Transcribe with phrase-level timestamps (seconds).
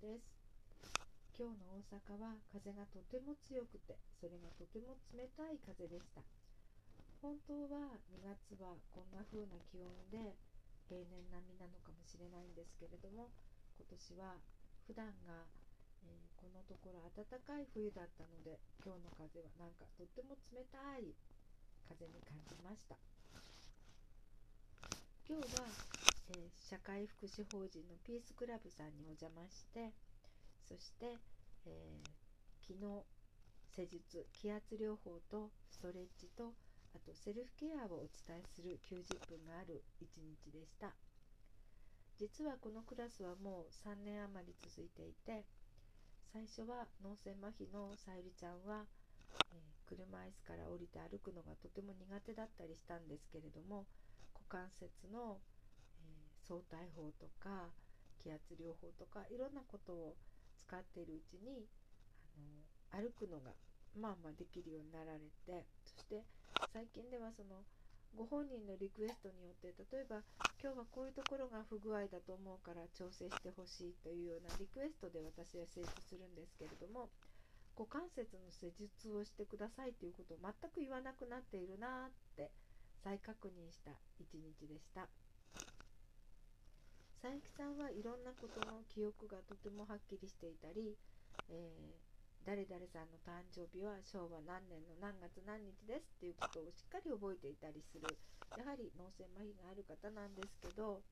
[0.00, 0.24] です。
[1.36, 6.24] 今日の大阪は風がとても強くてそれがとても冷たい風でした。
[7.20, 10.40] 本当は2月はこんな風な気温で
[10.88, 13.28] 平年並みなのかもしれないんですけれども
[13.76, 14.40] 今年は
[14.88, 15.44] 普段が、
[16.00, 21.12] えー、このところ暖かい冬だったので今日の風はなんかとっても冷たい
[21.84, 22.96] 風に感じました。
[25.28, 29.92] 今日は、え、社会福祉法人のピースクラブさんにお邪魔して
[30.68, 31.18] そして、
[31.66, 33.04] えー、昨日
[33.74, 36.54] 施術気圧療法とストレッチと
[36.94, 40.94] あとセルフケアをお伝えする90分がある一日でした。
[42.20, 45.46] 実はこのクラスはもう3年余り続いていて
[46.32, 48.84] 最初は脳性麻痺のさゆりちゃんは、
[49.50, 53.86] えー、車椅子から降りて歩くのがとても苦手だったりしたんですけれども
[54.36, 55.40] 股関節の、
[56.50, 57.70] 相対法とか
[58.18, 60.16] 気圧療法とかいろんなことを
[60.58, 61.62] 使っているうちに
[62.90, 63.54] あの歩くのが
[63.94, 66.26] まあまあできるようになられてそして
[66.74, 67.62] 最近ではその
[68.18, 70.26] ご本人のリクエストによって例えば
[70.58, 77.08] 今日はこういうところが不具合だと思うから調整してほしいというようなリクエストで私は施術するんですけれども
[77.78, 82.50] 股関節の施術をしてくださいということを全く言わなくなっているなって
[83.02, 85.06] 再確認した一日でした。
[87.20, 90.96] 佐伯さんはいろんなことの記憶がとてもはっきりしていたり、
[91.48, 92.10] えー
[92.46, 98.08] 誰々さんの誕生日は昭和何年の何月何日ですっていうことをしっかり覚えていたりする
[98.56, 101.04] やはり脳性麻痺がある方なんですけど、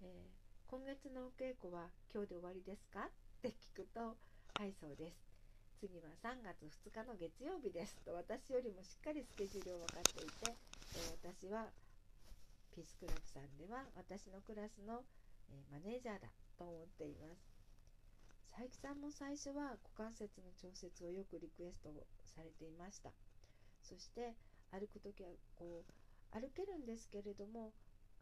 [0.00, 0.32] えー、
[0.72, 3.12] 今月のお稽古は今日で終わりですかっ
[3.44, 4.16] て聞くと
[4.56, 5.20] はいそうです。
[5.76, 10.56] 次は3月2日の月曜日ですと私よりもしっかりスケジュールを分かっていて、
[10.96, 11.68] えー、私は
[12.72, 15.04] ピースクラブさんでは私のクラスの、
[15.50, 17.56] え、マネージャーだと思っています。
[18.50, 21.90] 佐伯さんも最初は股関節の調節をよくリクエスト
[22.24, 23.12] されていました。
[23.82, 24.34] そして
[24.72, 25.92] 歩く時はこう
[26.34, 27.72] 歩けるんですけれども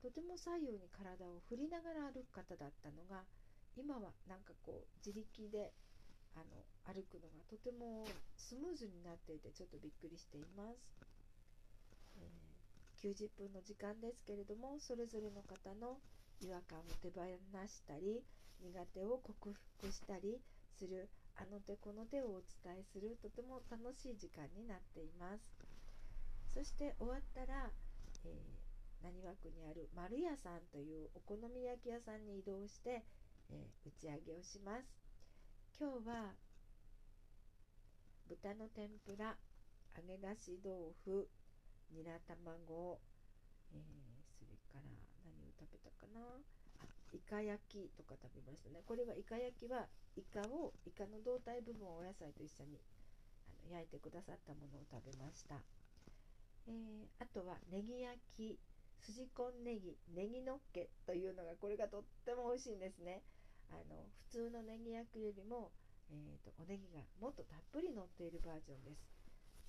[0.02, 3.24] とても左右に体を振りながら歩く方だったのが
[3.76, 5.72] 今はなんかこう自力で
[6.36, 6.44] あの
[6.84, 8.04] 歩くのがとても
[8.36, 10.78] スムーズになっていてちょっとびっくりしています、
[12.18, 15.98] えー、90分の時間ですけれどもそれぞれの方の
[16.44, 17.24] 違和感を手放
[17.66, 18.22] したり
[18.60, 20.40] 苦手を克服したり
[20.78, 25.50] するあの手この手をお伝えするとても楽しい時間になっています。
[26.52, 27.70] そして終わったら、
[28.24, 33.02] えー、浪速区にある丸屋さんというお好み焼き屋さんに移動して、
[33.50, 34.86] えー、打ち上げをします。
[35.80, 36.34] 今日は
[38.28, 39.34] 豚の天ぷら
[39.96, 41.28] 揚げ出し豆腐
[41.90, 43.00] ニラ卵、
[43.72, 44.13] えー、
[44.44, 44.86] それから
[45.24, 46.20] 何を食べたかな。
[47.14, 48.82] イカ焼きとか食べましたね。
[48.84, 52.78] これはイカ焼きはイカをイカの胴体部分をお野菜と一緒に
[53.48, 55.62] あの焼いてくださったものを食べました、
[56.66, 58.58] えー、あとはネギ焼き。
[59.04, 59.98] すじこんネギ。
[60.16, 63.20] ネギのっけというのがこれがとっても美味しいんですね。
[63.68, 65.72] あの普通のネギ焼きよりも、
[66.08, 69.14] えーと、とおネギがもっとたっぷり乗っているバージョンです。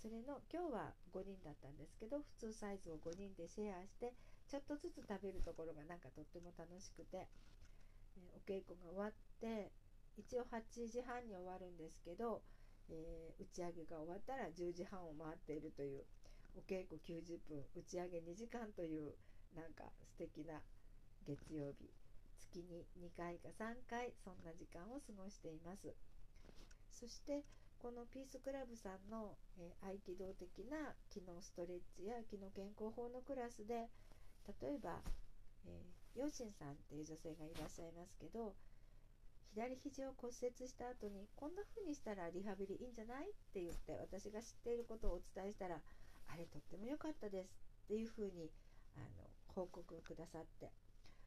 [0.05, 4.13] それの今日は5人だったんですけど普通サイズを5人でシェアして
[4.47, 7.27] ちょっとずつ食べるところがなんかとっても楽しくて、
[8.17, 9.71] えお稽古が終わって
[10.17, 12.41] 一応8時半に終わるんですけど、
[12.89, 16.05] えー、打ち上げが終わったら10時半を回っているという
[16.55, 19.15] お稽古90分打ち上げ2時間という
[19.55, 20.61] なんか素敵な
[21.27, 21.89] 月曜日。
[22.37, 25.91] 月に2回か3回そんな時間を過ごしています。
[26.91, 27.43] そして
[27.79, 33.89] このピースクラブさんの、えー、合気道的な機能ストレッチや機能健康法のクラスで
[34.61, 35.01] 例えば、
[35.65, 36.51] えー、ヨさんっ
[36.89, 38.53] ていう女性がいらっしゃいますけど
[39.55, 45.79] 左肘を骨折した後にこんな風にしたらリハビリいいんじゃないって言って私が知っていることをお伝えしたら
[46.27, 47.55] あれとっても良かったです
[47.85, 48.51] っていう風に
[48.97, 50.69] あの報告をくださって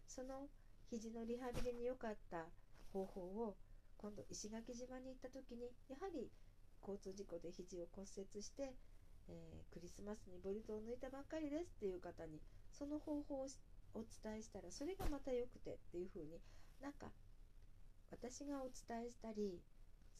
[0.07, 0.49] その
[0.91, 2.45] 肘のリハビリに良かった
[2.93, 3.57] 方法を
[3.97, 6.29] 今度石垣島に行った時にやはり
[6.81, 8.73] 交通事故で肘を骨折して、
[9.29, 12.41] えー、クリスマスにボルトを抜いたばっかりですっていう方に
[12.79, 13.49] その方法を
[13.95, 16.39] お伝えしたらそれがまた良くてっていう風に
[16.81, 17.11] なんか
[18.11, 19.59] 私がお伝えしたり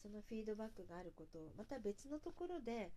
[0.01, 2.91] そのフィードバックがあることをまた別のところで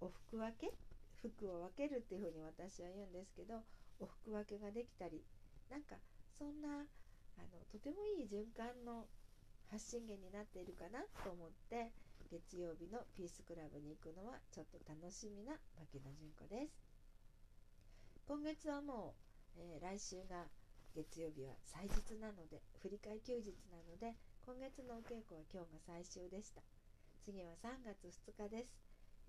[0.00, 0.70] お服分け
[1.18, 3.62] 服を分けるっていう風に私は言うんですけど
[3.98, 5.22] お服分けができたり
[5.70, 5.96] なんか
[6.38, 6.86] そんな
[7.38, 9.06] あのとてもいい循環の
[9.70, 11.90] 発信源になっているかなと思って
[12.30, 16.87] 月曜日のピースクラブに行くのはちょっと楽しみな牧野純子です。
[18.28, 19.16] 今月はも
[19.56, 20.44] う、えー、来週が
[20.92, 24.12] 月曜日は祭日なので振り替え休日なので
[24.44, 26.60] 今月のお稽古は今日が最終でした。
[27.24, 28.76] 次は3月2日です、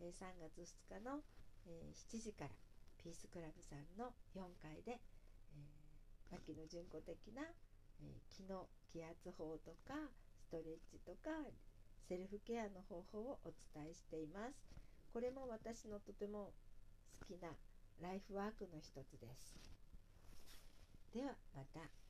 [0.04, 1.24] えー、3月2日の、
[1.63, 2.51] えー、7時から
[3.00, 7.48] ピースクラブさんの4階で、えー、牧野純子的な、
[8.04, 9.96] えー、気の気圧法とか
[10.44, 11.31] ストレッチとか
[12.04, 14.60] セルフケアの方法をお伝えしています。
[15.16, 16.51] これも私のとても
[17.24, 17.56] 好きな
[18.01, 19.60] ライフワークの一つです
[21.13, 22.08] ではまた。